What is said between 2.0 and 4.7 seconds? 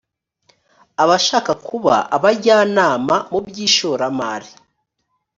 abajyanama mu by ishoramari